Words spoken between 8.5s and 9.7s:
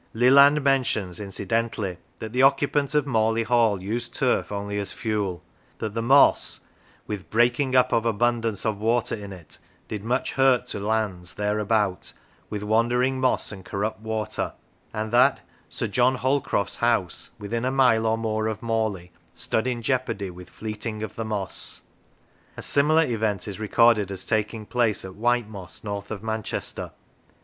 of water in it,